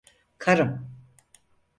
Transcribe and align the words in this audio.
Karım. 0.39 0.97